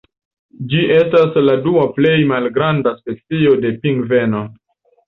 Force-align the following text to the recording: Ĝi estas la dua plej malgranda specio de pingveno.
Ĝi 0.71 0.79
estas 0.95 1.37
la 1.45 1.55
dua 1.67 1.85
plej 1.99 2.17
malgranda 2.35 2.97
specio 3.05 3.57
de 3.65 3.77
pingveno. 3.87 4.45